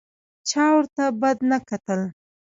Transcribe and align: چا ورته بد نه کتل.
چا 0.49 0.63
ورته 0.75 1.03
بد 1.21 1.37
نه 1.49 1.57
کتل. 1.69 2.01